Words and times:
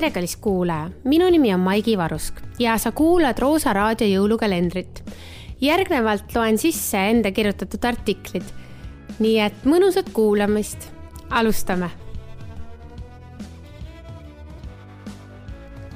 tere, 0.00 0.14
kallis 0.14 0.36
kuulaja, 0.40 0.86
minu 1.04 1.26
nimi 1.28 1.50
on 1.52 1.60
Maigi 1.60 1.92
Varusk 1.98 2.38
ja 2.58 2.78
sa 2.80 2.88
kuulad 2.96 3.38
Roosa 3.38 3.72
raadio 3.76 4.06
jõulukalendrit. 4.08 5.02
järgnevalt 5.60 6.34
loen 6.34 6.58
sisse 6.58 6.98
enda 7.10 7.30
kirjutatud 7.30 7.84
artiklid. 7.84 8.42
nii 9.18 9.40
et 9.40 9.64
mõnusat 9.64 10.08
kuulamist. 10.12 10.88
alustame. 11.30 11.90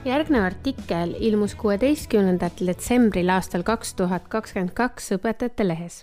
järgnev 0.05 0.43
artikkel 0.43 1.15
ilmus 1.19 1.55
kuueteistkümnendal 1.55 2.67
detsembril 2.67 3.31
aastal 3.31 3.63
kaks 3.63 3.95
tuhat 3.95 4.29
kakskümmend 4.29 4.75
kaks 4.75 5.13
Õpetajate 5.13 5.69
Lehes. 5.69 6.03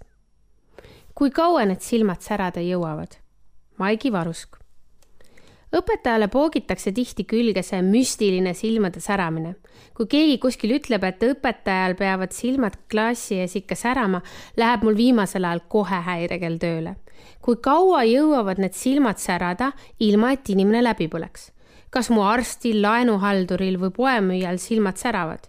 kui 1.13 1.29
kaua 1.29 1.65
need 1.65 1.81
silmad 1.81 2.21
särada 2.21 2.65
jõuavad? 2.65 3.19
Maigi 3.77 4.11
Varusk 4.11 4.60
õpetajale 5.75 6.27
poogitakse 6.31 6.91
tihti 6.91 7.23
külge 7.27 7.63
see 7.63 7.81
müstiline 7.85 8.53
silmade 8.57 8.99
säramine. 8.99 9.55
kui 9.95 10.07
keegi 10.07 10.37
kuskil 10.39 10.75
ütleb, 10.75 11.03
et 11.03 11.23
õpetajal 11.23 11.95
peavad 11.99 12.31
silmad 12.35 12.75
klassi 12.91 13.39
ees 13.39 13.55
ikka 13.55 13.75
särama, 13.75 14.21
läheb 14.57 14.83
mul 14.83 14.97
viimasel 14.97 15.45
ajal 15.45 15.63
kohe 15.69 16.01
häirekell 16.07 16.57
tööle. 16.59 16.95
kui 17.41 17.55
kaua 17.55 18.03
jõuavad 18.03 18.59
need 18.59 18.73
silmad 18.73 19.17
särada, 19.17 19.71
ilma 19.99 20.33
et 20.33 20.49
inimene 20.49 20.83
läbi 20.83 21.07
põleks? 21.07 21.51
kas 21.89 22.09
mu 22.09 22.23
arstil, 22.23 22.81
laenuhalduril 22.81 23.79
või 23.79 23.91
poemüüjal 23.95 24.57
silmad 24.57 24.97
säravad? 24.97 25.47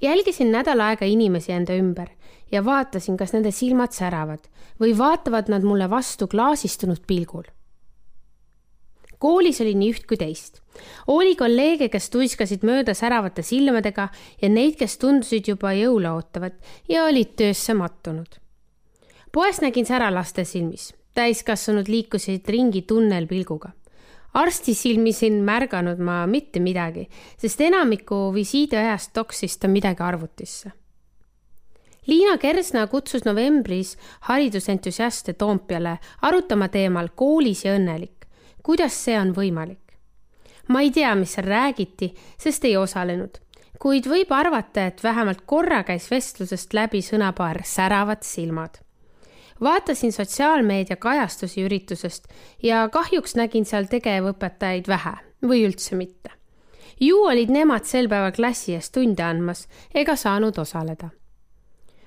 jälgisin 0.00 0.52
nädal 0.52 0.80
aega 0.80 1.06
inimesi 1.06 1.52
enda 1.52 1.74
ümber 1.74 2.08
ja 2.52 2.64
vaatasin, 2.64 3.16
kas 3.16 3.32
nende 3.32 3.50
silmad 3.50 3.90
säravad 3.90 4.46
või 4.80 4.94
vaatavad 4.98 5.50
nad 5.50 5.62
mulle 5.62 5.90
vastu 5.90 6.26
klaasistunud 6.30 7.02
pilgul 7.06 7.50
koolis 9.24 9.62
oli 9.64 9.72
nii 9.78 9.92
üht 9.94 10.04
kui 10.10 10.18
teist. 10.20 10.60
oli 11.06 11.36
kolleege, 11.36 11.88
kes 11.88 12.10
tuiskasid 12.12 12.64
mööda 12.66 12.94
säravate 12.94 13.42
silmadega 13.42 14.08
ja 14.42 14.48
neid, 14.52 14.76
kes 14.80 14.98
tundusid 15.00 15.48
juba 15.48 15.72
jõule 15.72 16.10
ootavat 16.12 16.58
ja 16.88 17.06
olid 17.08 17.32
töösse 17.40 17.74
mattunud. 17.74 18.36
poes 19.32 19.62
nägin 19.64 19.86
sära 19.86 20.10
laste 20.12 20.44
silmis, 20.44 20.92
täiskasvanud 21.14 21.88
liikusid 21.88 22.48
ringi 22.48 22.82
tunnelpilguga 22.82 23.72
arsti 24.34 24.74
silmis 24.74 25.22
ei 25.22 25.30
märganud 25.30 26.00
ma 26.02 26.24
mitte 26.26 26.60
midagi, 26.60 27.06
sest 27.38 27.60
enamiku 27.60 28.32
visiidiajast 28.34 29.12
toksis 29.14 29.58
ta 29.58 29.70
midagi 29.70 30.02
arvutisse. 30.02 30.72
Liina 32.06 32.36
Kersna 32.36 32.86
kutsus 32.86 33.24
novembris 33.24 33.94
haridusentusiaste 34.28 35.32
Toompeale 35.40 35.98
arutama 36.22 36.68
teemal 36.68 37.08
koolis 37.16 37.64
ja 37.64 37.78
õnnelik 37.78 38.13
kuidas 38.64 38.96
see 39.04 39.16
on 39.20 39.34
võimalik? 39.36 39.80
ma 40.68 40.80
ei 40.80 40.90
tea, 40.90 41.12
mis 41.14 41.34
seal 41.36 41.48
räägiti, 41.48 42.14
sest 42.40 42.64
ei 42.64 42.76
osalenud, 42.80 43.36
kuid 43.80 44.06
võib 44.08 44.30
arvata, 44.32 44.86
et 44.88 45.02
vähemalt 45.04 45.42
korra 45.46 45.82
käis 45.84 46.08
vestlusest 46.10 46.72
läbi 46.72 47.02
sõnapaar 47.04 47.60
säravad 47.68 48.24
silmad. 48.24 48.78
vaatasin 49.60 50.12
sotsiaalmeedia 50.12 50.96
kajastusi 50.96 51.64
üritusest 51.64 52.32
ja 52.62 52.88
kahjuks 52.88 53.36
nägin 53.36 53.64
seal 53.64 53.84
tegevõpetajaid 53.90 54.88
vähe 54.88 55.14
või 55.42 55.66
üldse 55.68 55.96
mitte. 55.96 56.30
ju 57.00 57.20
olid 57.26 57.50
nemad 57.50 57.84
sel 57.84 58.08
päeval 58.08 58.32
klassi 58.32 58.74
ees 58.74 58.90
tunde 58.90 59.22
andmas 59.22 59.68
ega 59.94 60.16
saanud 60.16 60.58
osaleda 60.58 61.10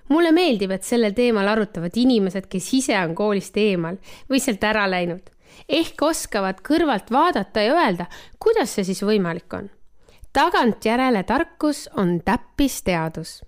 mulle 0.10 0.32
meeldib, 0.32 0.72
et 0.72 0.84
sellel 0.84 1.14
teemal 1.14 1.48
arutavad 1.48 1.92
inimesed, 1.96 2.48
kes 2.48 2.74
ise 2.74 2.98
on 2.98 3.16
koolist 3.16 3.58
eemal 3.58 3.98
või 4.30 4.40
sealt 4.40 4.64
ära 4.64 4.90
läinud 4.90 5.37
ehk 5.70 6.02
oskavad 6.02 6.62
kõrvalt 6.66 7.12
vaadata 7.12 7.64
ja 7.66 7.76
öelda, 7.76 8.08
kuidas 8.40 8.76
see 8.76 8.88
siis 8.88 9.04
võimalik 9.04 9.54
on. 9.54 9.70
tagantjärele 10.34 11.24
tarkus 11.24 11.90
on 11.98 12.22
täppisteadus. 12.26 13.42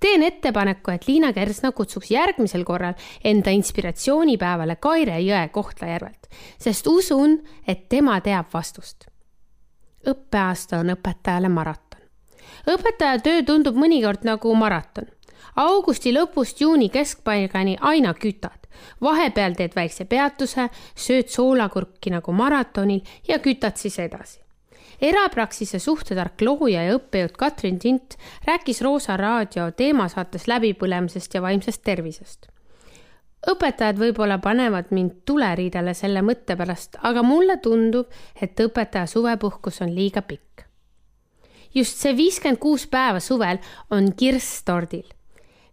teen 0.00 0.22
ettepaneku, 0.22 0.90
et 0.90 1.08
Liina 1.08 1.32
Kersna 1.32 1.72
kutsuks 1.72 2.10
järgmisel 2.10 2.64
korral 2.64 2.94
enda 3.24 3.50
inspiratsioonipäevale 3.50 4.76
Kaire 4.76 5.20
Jõe 5.20 5.48
Kohtla-Järvelt, 5.48 6.26
sest 6.58 6.86
usun, 6.86 7.42
et 7.66 7.88
tema 7.88 8.20
teab 8.20 8.46
vastust. 8.54 9.06
õppeaasta 10.06 10.78
on 10.78 10.90
õpetajale 10.96 11.48
maraton. 11.48 12.00
õpetaja 12.66 13.20
töö 13.20 13.42
tundub 13.42 13.76
mõnikord 13.76 14.24
nagu 14.24 14.54
maraton 14.54 15.06
augusti 15.58 16.12
lõpust 16.14 16.60
juuni 16.62 16.88
keskpaigani 16.88 17.76
aina 17.80 18.14
kütad. 18.14 18.67
Vahepeal 19.00 19.56
teed 19.58 19.76
väikse 19.76 20.04
peatuse, 20.04 20.68
sööd 20.94 21.32
soolakurki 21.32 22.12
nagu 22.14 22.32
maratonil 22.32 23.00
ja 23.28 23.38
kütad 23.38 23.76
siis 23.76 23.98
edasi. 23.98 24.40
erapraksise 25.00 25.78
suhtetark 25.78 26.40
looja 26.42 26.82
ja 26.82 26.94
õppejõud 26.98 27.36
Katrin 27.38 27.78
Tint 27.78 28.16
rääkis 28.46 28.82
Roosa 28.82 29.16
raadio 29.16 29.70
teemasaates 29.70 30.48
läbipõlemisest 30.48 31.34
ja 31.34 31.42
vaimsest 31.42 31.82
tervisest 31.82 32.48
õpetajad 33.46 33.98
võib-olla 33.98 34.38
panevad 34.42 34.90
mind 34.90 35.22
tuleriidele 35.28 35.94
selle 35.94 36.22
mõtte 36.26 36.56
pärast, 36.58 36.98
aga 37.02 37.22
mulle 37.22 37.58
tundub, 37.62 38.10
et 38.40 38.58
õpetaja 38.60 39.06
suvepuhkus 39.06 39.82
on 39.82 39.94
liiga 39.94 40.22
pikk. 40.22 40.64
just 41.74 42.00
see 42.00 42.16
viiskümmend 42.16 42.58
kuus 42.58 42.86
päeva 42.86 43.20
suvel 43.20 43.58
on 43.90 44.12
kirss 44.16 44.64
tordil 44.64 45.06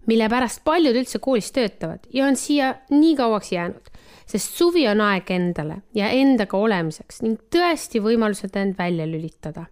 mille 0.06 0.30
pärast 0.30 0.64
paljud 0.64 0.96
üldse 0.96 1.20
koolis 1.20 1.52
töötavad 1.56 2.06
ja 2.14 2.26
on 2.26 2.36
siia 2.40 2.74
nii 2.90 3.16
kauaks 3.18 3.52
jäänud, 3.52 3.88
sest 4.26 4.58
suvi 4.58 4.88
on 4.90 5.02
aeg 5.02 5.32
endale 5.32 5.82
ja 5.98 6.10
endaga 6.14 6.58
olemiseks 6.58 7.22
ning 7.26 7.40
tõesti 7.54 8.02
võimalused 8.04 8.56
end 8.60 8.78
välja 8.78 9.08
lülitada. 9.10 9.66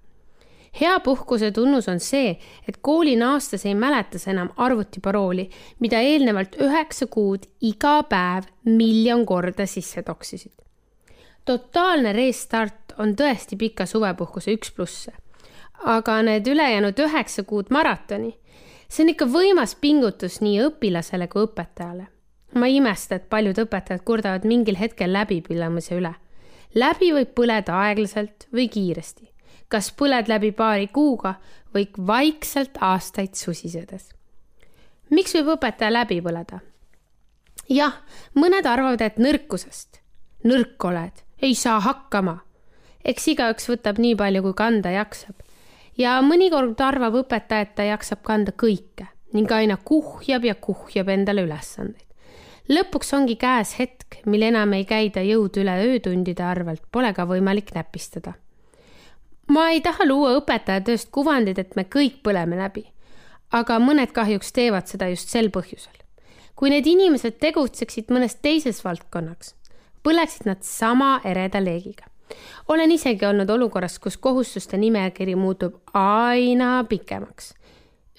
hea 0.79 0.99
puhkuse 1.05 1.51
tunnus 1.51 1.87
on 1.87 1.99
see, 1.99 2.37
et 2.67 2.77
kooli 2.81 3.15
naastes 3.15 3.65
ei 3.65 3.75
mäleta 3.75 4.19
sa 4.19 4.31
enam 4.31 4.49
arvutiparooli, 4.57 5.49
mida 5.79 5.99
eelnevalt 6.01 6.55
üheksa 6.61 7.07
kuud 7.07 7.45
iga 7.61 8.01
päev 8.09 8.49
miljon 8.65 9.25
korda 9.25 9.65
sisse 9.65 10.03
toksisid. 10.03 10.53
totaalne 11.45 12.13
restart 12.13 12.97
on 12.97 13.15
tõesti 13.15 13.57
pika 13.57 13.85
suvepuhkuse 13.85 14.51
üks 14.51 14.71
plusse. 14.71 15.13
Aga 15.83 16.21
need 16.21 16.47
ülejäänud 16.47 16.99
üheksa 16.99 17.43
kuud 17.43 17.69
maratoni 17.69 18.37
see 18.93 19.05
on 19.05 19.13
ikka 19.13 19.27
võimas 19.29 19.73
pingutus 19.81 20.39
nii 20.43 20.59
õpilasele 20.67 21.27
kui 21.31 21.47
õpetajale. 21.47 22.07
ma 22.53 22.67
ei 22.69 22.77
imesta, 22.77 23.15
et 23.15 23.29
paljud 23.29 23.57
õpetajad 23.65 24.03
kurdavad 24.05 24.45
mingil 24.45 24.77
hetkel 24.77 25.13
läbipõlemise 25.13 25.97
üle. 25.97 26.13
läbi 26.75 27.11
võib 27.15 27.33
põleda 27.33 27.79
aeglaselt 27.85 28.47
või 28.53 28.67
kiiresti. 28.69 29.31
kas 29.67 29.91
põled 29.91 30.29
läbi 30.29 30.51
paari 30.51 30.87
kuuga 30.87 31.35
või 31.73 31.87
vaikselt 31.97 32.77
aastaid 32.81 33.33
susisedes. 33.33 34.09
miks 35.09 35.33
võib 35.33 35.55
õpetaja 35.57 35.91
läbi 35.91 36.21
põleda? 36.21 36.59
jah, 37.69 37.97
mõned 38.35 38.65
arvavad, 38.65 39.01
et 39.01 39.17
nõrkusest. 39.17 40.01
nõrk 40.43 40.85
oled, 40.85 41.23
ei 41.41 41.55
saa 41.55 41.79
hakkama. 41.79 42.43
eks 43.05 43.27
igaüks 43.27 43.69
võtab 43.69 43.97
nii 43.97 44.15
palju, 44.15 44.41
kui 44.43 44.53
kanda 44.53 44.91
jaksab 44.91 45.41
ja 45.97 46.17
mõnikord 46.25 46.79
arvab 46.81 47.19
õpetaja, 47.23 47.67
et 47.67 47.75
ta 47.75 47.85
jaksab 47.87 48.23
kanda 48.25 48.53
kõike 48.55 49.09
ning 49.33 49.49
aina 49.51 49.77
kuhjab 49.77 50.45
ja 50.45 50.55
kuhjab 50.55 51.09
endale 51.09 51.45
ülesandeid. 51.45 52.05
lõpuks 52.69 53.13
ongi 53.17 53.35
käes 53.35 53.75
hetk, 53.79 54.21
mil 54.25 54.43
enam 54.43 54.73
ei 54.73 54.85
käida 54.85 55.21
jõud 55.25 55.57
üle 55.57 55.73
öötundide 55.87 56.43
arvelt, 56.43 56.83
pole 56.91 57.13
ka 57.13 57.25
võimalik 57.25 57.73
näpistada. 57.75 58.33
ma 59.47 59.69
ei 59.69 59.81
taha 59.81 60.05
luua 60.05 60.37
õpetajatööst 60.39 61.11
kuvandit, 61.11 61.59
et 61.59 61.75
me 61.75 61.83
kõik 61.83 62.21
põleme 62.23 62.57
läbi, 62.57 62.85
aga 63.51 63.79
mõned 63.79 64.11
kahjuks 64.11 64.51
teevad 64.51 64.87
seda 64.87 65.09
just 65.09 65.29
sel 65.29 65.49
põhjusel. 65.49 65.97
kui 66.55 66.69
need 66.69 66.87
inimesed 66.87 67.39
tegutseksid 67.39 68.09
mõnes 68.09 68.35
teises 68.35 68.83
valdkonnaks, 68.85 69.55
põleksid 70.03 70.45
nad 70.45 70.63
sama 70.63 71.21
ereda 71.23 71.59
leegiga 71.59 72.12
olen 72.67 72.91
isegi 72.91 73.25
olnud 73.25 73.49
olukorras, 73.49 73.99
kus 73.99 74.17
kohustuste 74.17 74.77
nimekiri 74.77 75.35
muutub 75.35 75.75
aina 75.93 76.83
pikemaks. 76.89 77.53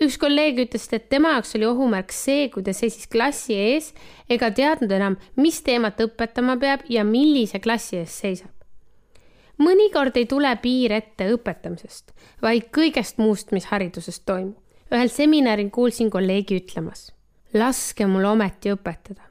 üks 0.03 0.17
kolleeg 0.19 0.59
ütles, 0.59 0.89
et 0.93 1.09
tema 1.09 1.37
jaoks 1.37 1.55
oli 1.55 1.67
ohumärk 1.69 2.13
see, 2.13 2.49
kui 2.51 2.65
ta 2.67 2.73
seisis 2.75 3.07
klassi 3.07 3.55
ees 3.55 3.93
ega 4.29 4.51
teadnud 4.51 4.91
enam, 4.91 5.17
mis 5.37 5.61
teemat 5.63 6.01
õpetama 6.03 6.59
peab 6.59 6.83
ja 6.91 7.05
millise 7.05 7.61
klassi 7.61 8.01
ees 8.03 8.19
seisab. 8.21 8.51
mõnikord 9.59 10.17
ei 10.19 10.27
tule 10.27 10.51
piir 10.63 10.93
ette 10.93 11.31
õpetamisest, 11.37 12.11
vaid 12.43 12.71
kõigest 12.75 13.19
muust, 13.19 13.53
mis 13.53 13.71
hariduses 13.71 14.21
toimub. 14.21 14.59
ühel 14.93 15.09
seminaril 15.09 15.71
kuulsin 15.71 16.11
kolleegi 16.11 16.59
ütlemas, 16.61 17.13
laske 17.55 18.07
mul 18.07 18.25
ometi 18.25 18.75
õpetada. 18.75 19.23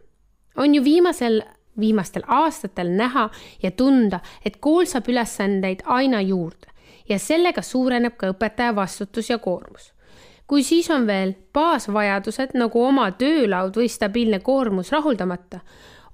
on 0.55 0.75
ju 0.75 0.83
viimasel 0.83 1.43
viimastel 1.79 2.23
aastatel 2.27 2.89
näha 2.97 3.29
ja 3.63 3.71
tunda, 3.71 4.19
et 4.45 4.57
kool 4.59 4.85
saab 4.85 5.09
ülesandeid 5.09 5.81
aina 5.85 6.21
juurde 6.21 6.73
ja 7.09 7.19
sellega 7.19 7.61
suureneb 7.61 8.15
ka 8.17 8.31
õpetaja 8.33 8.75
vastutus 8.75 9.29
ja 9.29 9.37
koormus. 9.37 9.93
kui 10.47 10.63
siis 10.63 10.89
on 10.91 11.07
veel 11.07 11.33
baasvajadused 11.53 12.51
nagu 12.53 12.81
oma 12.85 13.11
töölaud 13.11 13.77
või 13.79 13.87
stabiilne 13.89 14.39
koormus 14.39 14.91
rahuldamata, 14.91 15.59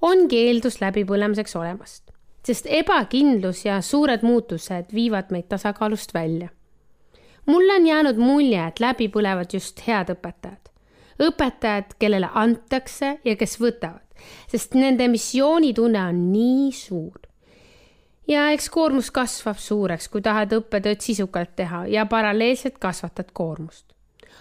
ongi 0.02 0.38
eeldus 0.46 0.80
läbipõlemiseks 0.80 1.56
olemas. 1.56 2.02
sest 2.46 2.66
ebakindlus 2.68 3.64
ja 3.64 3.80
suured 3.80 4.22
muutused 4.22 4.94
viivad 4.94 5.30
meid 5.30 5.48
tasakaalust 5.48 6.14
välja. 6.14 6.48
mulle 7.46 7.74
on 7.74 7.86
jäänud 7.86 8.16
mulje, 8.16 8.66
et 8.66 8.80
läbi 8.80 9.08
põlevad 9.08 9.52
just 9.52 9.86
head 9.86 10.10
õpetajad. 10.10 10.70
õpetajad, 11.20 11.94
kellele 11.98 12.28
antakse 12.34 13.18
ja 13.24 13.36
kes 13.36 13.60
võtavad, 13.60 14.06
sest 14.50 14.74
nende 14.74 15.08
missioonitunne 15.08 16.02
on 16.08 16.24
nii 16.32 16.72
suur. 16.72 17.20
ja 18.28 18.50
eks 18.54 18.68
koormus 18.70 19.10
kasvab 19.10 19.58
suureks, 19.58 20.08
kui 20.08 20.22
tahad 20.22 20.52
õppetööd 20.52 21.00
sisukalt 21.02 21.56
teha 21.56 21.86
ja 21.86 22.06
paralleelselt 22.06 22.78
kasvatad 22.78 23.32
koormust 23.32 23.90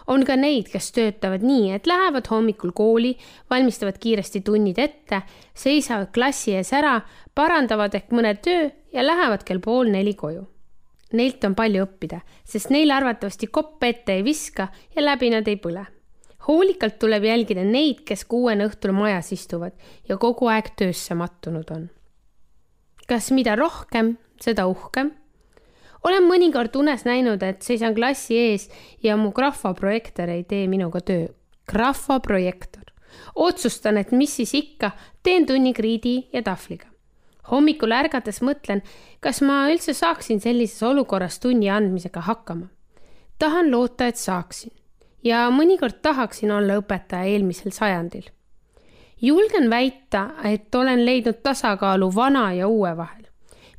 on 0.09 0.25
ka 0.25 0.35
neid, 0.39 0.69
kes 0.71 0.91
töötavad 0.95 1.43
nii, 1.45 1.73
et 1.77 1.87
lähevad 1.87 2.27
hommikul 2.31 2.73
kooli, 2.75 3.13
valmistavad 3.49 3.99
kiiresti 4.01 4.41
tunnid 4.45 4.79
ette, 4.81 5.21
seisavad 5.53 6.09
klassi 6.15 6.55
ees 6.57 6.71
ära, 6.73 6.99
parandavad 7.35 7.95
ehk 7.95 8.13
mõne 8.15 8.33
töö 8.41 8.69
ja 8.93 9.05
lähevad 9.05 9.45
kell 9.47 9.61
pool 9.63 9.91
neli 9.93 10.15
koju. 10.17 10.47
Neilt 11.13 11.45
on 11.45 11.55
palju 11.57 11.85
õppida, 11.85 12.21
sest 12.45 12.69
neil 12.73 12.91
arvatavasti 12.93 13.49
kopp 13.53 13.83
ette 13.85 14.19
ei 14.19 14.25
viska 14.25 14.69
ja 14.95 15.05
läbi 15.05 15.31
nad 15.33 15.47
ei 15.49 15.57
põle. 15.61 15.85
Hoolikalt 16.49 16.97
tuleb 16.99 17.23
jälgida 17.29 17.63
neid, 17.63 18.01
kes 18.07 18.25
kuuene 18.25 18.65
õhtul 18.69 18.95
majas 18.97 19.31
istuvad 19.35 19.75
ja 20.09 20.17
kogu 20.17 20.49
aeg 20.49 20.73
töösse 20.79 21.15
mattunud 21.15 21.69
on. 21.75 21.89
kas 23.09 23.31
mida 23.33 23.55
rohkem, 23.57 24.17
seda 24.41 24.67
uhkem 24.69 25.13
olen 26.03 26.25
mõnikord 26.25 26.75
unes 26.79 27.03
näinud, 27.05 27.43
et 27.43 27.65
seisan 27.65 27.95
klassi 27.95 28.37
ees 28.37 28.69
ja 29.03 29.17
mu 29.19 29.33
grahvaprojektor 29.35 30.29
ei 30.29 30.43
tee 30.43 30.67
minuga 30.67 31.01
töö. 31.01 31.27
grahvaprojektor. 31.69 32.83
otsustan, 33.35 33.97
et 33.97 34.11
mis 34.11 34.35
siis 34.35 34.53
ikka, 34.53 34.91
teen 35.23 35.45
tunni 35.45 35.73
kriidi 35.73 36.29
ja 36.33 36.41
tahvliga. 36.41 36.87
hommikul 37.51 37.91
ärgates 37.91 38.41
mõtlen, 38.41 38.81
kas 39.19 39.41
ma 39.41 39.67
üldse 39.69 39.93
saaksin 39.93 40.39
sellises 40.39 40.83
olukorras 40.83 41.39
tunni 41.39 41.69
andmisega 41.69 42.21
hakkama. 42.21 42.67
tahan 43.39 43.71
loota, 43.71 44.07
et 44.07 44.17
saaksin 44.17 44.78
ja 45.23 45.47
mõnikord 45.51 46.01
tahaksin 46.01 46.51
olla 46.51 46.79
õpetaja 46.79 47.27
eelmisel 47.33 47.71
sajandil. 47.71 48.29
julgen 49.21 49.69
väita, 49.69 50.29
et 50.43 50.75
olen 50.75 51.05
leidnud 51.05 51.41
tasakaalu 51.43 52.15
vana 52.15 52.53
ja 52.53 52.67
uue 52.67 52.97
vahel, 52.97 53.25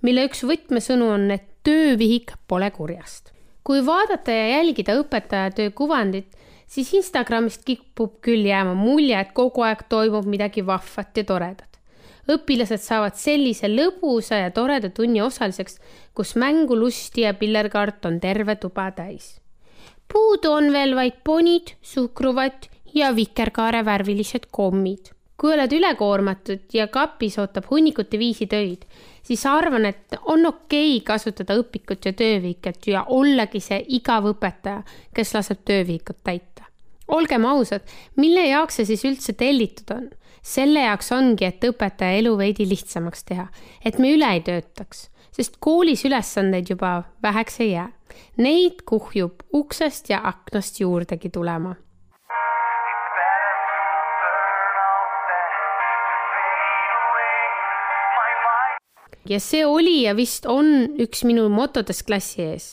mille 0.02 0.26
üks 0.28 0.44
võtmesõnu 0.44 1.08
on, 1.14 1.30
et 1.30 1.46
töövihik 1.64 2.32
pole 2.48 2.70
kurjast. 2.70 3.32
kui 3.64 3.86
vaadata 3.86 4.32
ja 4.32 4.48
jälgida 4.48 4.96
õpetajatöö 5.00 5.70
kuvandit, 5.70 6.36
siis 6.66 6.92
Instagramist 6.94 7.64
kipub 7.64 8.20
küll 8.24 8.46
jääma 8.46 8.74
mulje, 8.74 9.18
et 9.20 9.34
kogu 9.34 9.62
aeg 9.66 9.84
toimub 9.88 10.26
midagi 10.26 10.66
vahvat 10.66 11.16
ja 11.16 11.24
toredat. 11.24 11.78
õpilased 12.30 12.78
saavad 12.78 13.16
sellise 13.18 13.68
lõbusa 13.68 14.38
ja 14.44 14.50
toreda 14.50 14.90
tunni 14.90 15.20
osaliseks, 15.20 15.80
kus 16.14 16.36
mängu, 16.36 16.76
lusti 16.76 17.24
ja 17.26 17.34
pillerkaart 17.34 18.04
on 18.06 18.20
terve 18.20 18.56
tuba 18.56 18.90
täis. 18.90 19.39
Puudu 20.12 20.52
on 20.52 20.72
veel 20.72 20.96
vaid 20.98 21.22
ponid, 21.24 21.76
suhkruvatt 21.82 22.68
ja 22.94 23.14
vikerkaarevärvilised 23.16 24.50
kommid 24.50 25.14
kui 25.40 25.54
oled 25.54 25.72
ülekoormatud 25.72 26.74
ja 26.76 26.86
kapis 26.92 27.38
ootab 27.40 27.70
hunnikuti 27.70 28.18
viisi 28.20 28.46
töid, 28.50 28.84
siis 29.24 29.46
arvan, 29.48 29.86
et 29.88 30.18
on 30.28 30.44
okei 30.46 30.98
okay 30.98 31.04
kasutada 31.06 31.56
õpikut 31.62 32.10
ja 32.10 32.12
tööviiket 32.16 32.90
ja 32.92 33.06
ollagi 33.08 33.62
see 33.64 33.80
igav 33.96 34.28
õpetaja, 34.34 34.82
kes 35.16 35.34
laseb 35.36 35.64
tööviikut 35.64 36.20
täita. 36.24 36.68
olgem 37.08 37.44
ausad, 37.48 37.82
mille 38.16 38.44
jaoks 38.46 38.76
see 38.78 38.90
siis 38.92 39.04
üldse 39.08 39.32
tellitud 39.32 39.96
on? 39.96 40.10
selle 40.42 40.84
jaoks 40.84 41.10
ongi, 41.12 41.44
et 41.44 41.64
õpetaja 41.64 42.20
elu 42.20 42.36
veidi 42.36 42.68
lihtsamaks 42.68 43.24
teha, 43.28 43.48
et 43.84 43.98
me 43.98 44.12
üle 44.14 44.28
ei 44.34 44.40
töötaks, 44.44 45.09
sest 45.32 45.60
koolis 45.60 46.04
ülesandeid 46.04 46.70
juba 46.70 47.02
väheks 47.22 47.60
ei 47.60 47.72
jää. 47.72 47.92
Neid 48.36 48.82
kuhjub 48.86 49.46
uksest 49.52 50.10
ja 50.10 50.20
aknast 50.24 50.80
juurdegi 50.80 51.30
tulema 51.30 51.76
ja 59.30 59.40
see 59.40 59.64
oli 59.66 60.02
ja 60.02 60.14
vist 60.16 60.46
on 60.50 60.70
üks 61.00 61.24
minu 61.28 61.48
motodest 61.52 62.06
klassi 62.06 62.42
ees. 62.42 62.68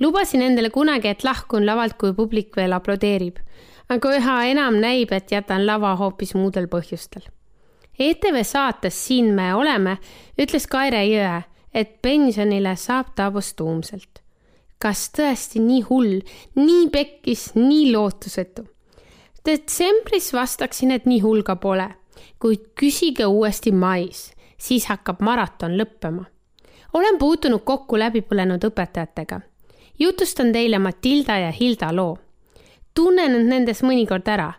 lubasin 0.00 0.42
endale 0.42 0.70
kunagi, 0.70 1.08
et 1.08 1.24
lahkun 1.24 1.66
lavalt, 1.66 1.98
kui 2.00 2.14
publik 2.16 2.56
veel 2.56 2.72
aplodeerib, 2.72 3.36
aga 3.92 4.14
üha 4.16 4.36
enam 4.54 4.80
näib, 4.80 5.12
et 5.12 5.30
jätan 5.30 5.66
lava 5.66 5.94
hoopis 6.00 6.34
muudel 6.34 6.66
põhjustel. 6.72 7.26
ETV 8.00 8.40
saates 8.44 8.96
Siin 9.06 9.34
me 9.36 9.52
oleme 9.54 9.98
ütles 10.40 10.66
Kaire 10.66 11.04
Jõe, 11.04 11.42
et 11.74 12.02
pensionile 12.02 12.76
saab 12.76 13.14
ta 13.16 13.30
postuumselt. 13.30 14.20
kas 14.80 15.10
tõesti 15.12 15.60
nii 15.60 15.82
hull, 15.90 16.20
nii 16.56 16.88
pekkis, 16.90 17.54
nii 17.54 17.92
lootusetu? 17.92 18.64
detsembris 19.44 20.32
vastaksin, 20.32 20.90
et 20.90 21.06
nii 21.06 21.20
hull 21.20 21.42
ka 21.42 21.56
pole, 21.56 21.88
kuid 22.38 22.72
küsige 22.74 23.26
uuesti 23.26 23.72
mais 23.72 24.30
siis 24.60 24.86
hakkab 24.86 25.20
maraton 25.20 25.76
lõppema. 25.78 26.24
olen 26.92 27.18
puutunud 27.18 27.60
kokku 27.64 27.98
läbipõlenud 27.98 28.64
õpetajatega. 28.64 29.40
jutustan 29.98 30.52
teile 30.52 30.78
Matilda 30.78 31.38
ja 31.38 31.50
Hilda 31.50 31.92
loo. 31.92 32.18
tunnen 32.94 33.34
end 33.34 33.48
nendes 33.48 33.82
mõnikord 33.82 34.28
ära, 34.28 34.52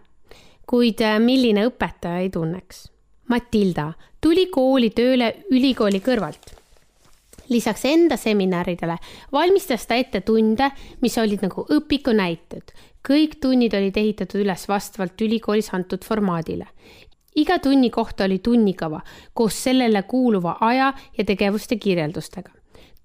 kuid 0.66 1.02
äh, 1.02 1.20
milline 1.20 1.68
õpetaja 1.68 2.20
ei 2.20 2.30
tunneks. 2.30 2.92
Matilda 3.28 3.94
tuli 4.22 4.48
kooli 4.48 4.90
tööle 4.90 5.36
ülikooli 5.52 6.00
kõrvalt 6.00 6.61
lisaks 7.52 7.86
enda 7.86 8.18
seminaridele 8.18 8.96
valmistas 9.32 9.86
ta 9.88 9.96
ette 10.00 10.24
tunde, 10.26 10.72
mis 11.02 11.18
olid 11.18 11.44
nagu 11.44 11.66
õpikunäited. 11.70 12.72
kõik 13.08 13.40
tunnid 13.42 13.74
olid 13.74 13.98
ehitatud 13.98 14.42
üles 14.42 14.68
vastavalt 14.70 15.22
ülikoolis 15.22 15.74
antud 15.74 16.04
formaadile 16.06 16.68
iga 17.36 17.60
tunni 17.60 17.90
kohta 17.90 18.24
oli 18.24 18.40
tunnikava 18.40 19.02
koos 19.34 19.64
sellele 19.64 20.04
kuuluva 20.04 20.58
aja 20.62 20.94
ja 21.18 21.24
tegevuste 21.24 21.76
kirjeldustega. 21.76 22.52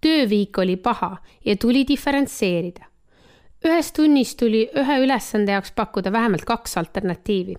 tööviik 0.01 0.59
oli 0.59 0.77
paha 0.77 1.17
ja 1.45 1.57
tuli 1.57 1.85
diferentseerida. 1.89 2.85
ühes 3.65 3.93
tunnis 3.93 4.37
tuli 4.37 4.69
ühe 4.77 4.99
ülesande 5.05 5.53
jaoks 5.53 5.73
pakkuda 5.73 6.13
vähemalt 6.13 6.45
kaks 6.45 6.77
alternatiivi, 6.77 7.55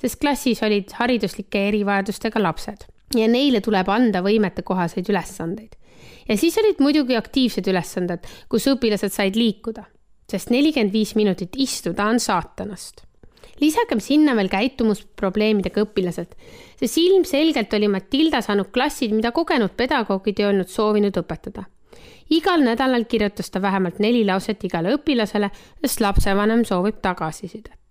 sest 0.00 0.20
klassis 0.20 0.62
olid 0.62 0.92
hariduslike 0.92 1.68
erivajadustega 1.68 2.42
lapsed 2.42 2.86
ja 3.14 3.28
neile 3.28 3.60
tuleb 3.60 3.88
anda 3.88 4.22
võimetekohaseid 4.22 5.08
ülesandeid. 5.08 5.76
Ja 6.28 6.36
siis 6.36 6.58
olid 6.62 6.80
muidugi 6.82 7.16
aktiivsed 7.16 7.68
ülesanded, 7.72 8.26
kus 8.48 8.68
õpilased 8.72 9.14
said 9.14 9.36
liikuda, 9.38 9.86
sest 10.30 10.50
nelikümmend 10.50 10.92
viis 10.92 11.14
minutit 11.18 11.58
istuda 11.58 12.08
on 12.10 12.20
saatanast 12.22 13.06
lisagem 13.60 14.00
sinna 14.00 14.34
veel 14.36 14.50
käitumusprobleemidega 14.52 15.84
õpilased, 15.86 16.34
sest 16.80 17.00
ilmselgelt 17.00 17.72
oli 17.78 17.88
Matilda 17.92 18.42
saanud 18.44 18.70
klassid, 18.74 19.14
mida 19.16 19.32
kogenud 19.36 19.76
pedagoogid 19.78 20.42
ei 20.42 20.50
olnud 20.50 20.72
soovinud 20.72 21.16
õpetada. 21.22 21.64
igal 22.30 22.60
nädalal 22.60 23.04
kirjutas 23.04 23.50
ta 23.50 23.62
vähemalt 23.62 23.98
neli 24.02 24.24
lauset 24.26 24.64
igale 24.64 24.94
õpilasele, 24.96 25.50
sest 25.80 26.00
lapsevanem 26.00 26.64
soovib 26.64 26.98
tagasisidet. 27.02 27.85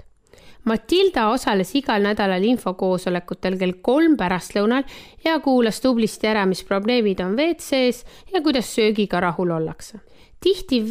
Matilda 0.66 1.28
osales 1.30 1.76
igal 1.78 2.02
nädalal 2.02 2.44
infokoosolekutel 2.44 3.58
kell 3.62 3.78
kolm 3.86 4.16
pärastlõunal 4.18 4.84
ja 5.26 5.38
kuulas 5.40 5.78
tublisti 5.82 6.28
ära, 6.32 6.46
mis 6.50 6.64
probleemid 6.66 7.22
on 7.22 7.36
WC-s 7.38 8.06
ja 8.34 8.42
kuidas 8.42 8.72
söögiga 8.74 9.22
rahul 9.22 9.54
ollakse. 9.54 10.00
tihti 10.40 10.82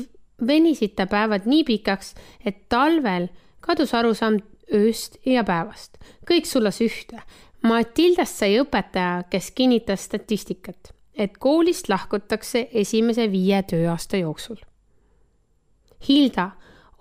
venisid 0.46 0.94
ta 0.96 1.06
päevad 1.06 1.46
nii 1.46 1.64
pikaks, 1.64 2.14
et 2.44 2.68
talvel 2.68 3.28
kadus 3.60 3.94
arusaam 3.94 4.38
ööst 4.74 5.18
ja 5.26 5.44
päevast, 5.44 5.98
kõik 6.28 6.46
sulas 6.46 6.80
ühte. 6.80 7.20
Matildast 7.64 8.42
sai 8.42 8.58
õpetaja, 8.60 9.24
kes 9.30 9.50
kinnitas 9.56 10.04
statistikat, 10.04 10.92
et 11.16 11.38
koolist 11.38 11.88
lahkutakse 11.88 12.68
esimese 12.72 13.30
viie 13.32 13.62
tööaasta 13.62 14.20
jooksul. 14.20 14.58
Hilda 16.08 16.50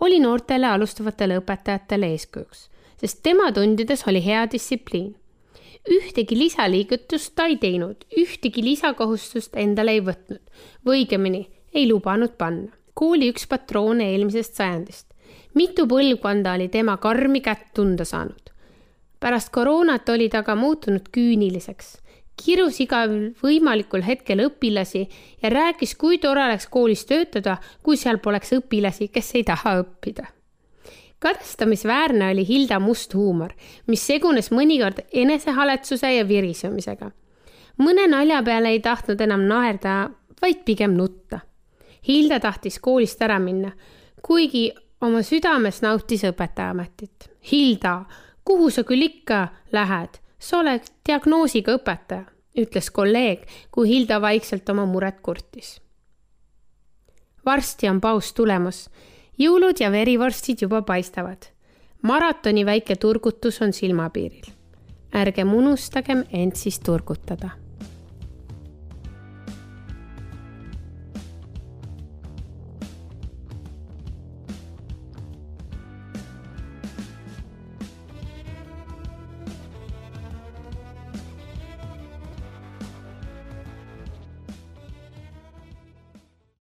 oli 0.01 0.19
noortele 0.19 0.67
alustavatele 0.67 1.37
õpetajatele 1.41 2.09
eeskujuks, 2.15 2.69
sest 3.01 3.23
tema 3.23 3.51
tundides 3.51 4.07
oli 4.07 4.25
hea 4.25 4.45
distsipliin. 4.51 5.15
ühtegi 5.89 6.37
lisaliigutust 6.37 7.35
ta 7.35 7.45
ei 7.45 7.57
teinud, 7.57 8.05
ühtegi 8.17 8.63
lisakohustust 8.63 9.55
endale 9.55 9.91
ei 9.91 10.01
võtnud 10.01 10.41
või 10.85 11.03
õigemini 11.03 11.47
ei 11.73 11.89
lubanud 11.89 12.37
panna. 12.37 12.71
kooli 12.93 13.29
üks 13.29 13.47
patroone 13.47 14.11
eelmisest 14.11 14.55
sajandist 14.55 15.13
mitu 15.53 15.85
põlvkonda 15.89 16.55
oli 16.57 16.69
tema 16.73 16.97
karmi 16.97 17.41
kätt 17.41 17.73
tunda 17.73 18.05
saanud. 18.05 18.49
pärast 19.19 19.49
koroonat 19.55 20.09
oli 20.09 20.29
ta 20.29 20.41
aga 20.43 20.55
muutunud 20.55 21.05
küüniliseks, 21.15 21.97
kirus 22.37 22.79
igal 22.81 23.33
võimalikul 23.41 24.03
hetkel 24.05 24.45
õpilasi 24.47 25.03
ja 25.41 25.49
rääkis, 25.53 25.95
kui 25.95 26.17
tore 26.17 26.45
oleks 26.45 26.67
koolis 26.67 27.05
töötada, 27.05 27.57
kui 27.83 27.97
seal 27.97 28.17
poleks 28.23 28.55
õpilasi, 28.57 29.11
kes 29.13 29.35
ei 29.35 29.43
taha 29.47 29.77
õppida 29.83 30.29
kadestamisväärne 31.23 32.31
oli 32.31 32.47
Hilda 32.47 32.79
must 32.79 33.13
huumor, 33.15 33.53
mis 33.87 34.03
segunes 34.07 34.49
mõnikord 34.51 35.05
enesehaletsuse 35.11 36.09
ja 36.17 36.27
virisemisega. 36.27 37.11
mõne 37.79 38.07
nalja 38.07 38.41
peale 38.43 38.69
ei 38.75 38.79
tahtnud 38.79 39.21
enam 39.21 39.45
naerda, 39.47 40.09
vaid 40.41 40.65
pigem 40.65 40.97
nutta. 40.97 41.39
Hilda 42.07 42.39
tahtis 42.39 42.79
koolist 42.79 43.21
ära 43.21 43.39
minna, 43.39 43.71
kuigi 44.21 44.71
oma 45.01 45.23
südames 45.23 45.81
nautis 45.81 46.25
õpetajaametit. 46.27 47.29
Hilda, 47.51 47.95
kuhu 48.43 48.69
sa 48.69 48.83
küll 48.83 49.07
ikka 49.07 49.47
lähed, 49.71 50.19
sa 50.43 50.59
oled 50.59 50.89
diagnoosiga 51.07 51.77
õpetaja, 51.77 52.25
ütles 52.59 52.89
kolleeg, 52.91 53.47
kui 53.71 53.87
Hilda 53.89 54.19
vaikselt 54.21 54.69
oma 54.69 54.85
muret 54.85 55.21
kurtis. 55.23 55.79
varsti 57.45 57.89
on 57.89 57.99
paus 58.01 58.33
tulemas, 58.33 58.89
jõulud 59.37 59.79
ja 59.79 59.91
verivorstid 59.91 60.61
juba 60.61 60.81
paistavad. 60.81 61.47
maratoni 62.01 62.65
väike 62.65 62.95
turgutus 62.95 63.61
on 63.61 63.73
silmapiiril. 63.73 64.53
ärgem 65.15 65.53
unustagem 65.53 66.25
end 66.31 66.55
siis 66.55 66.79
turgutada 66.79 67.62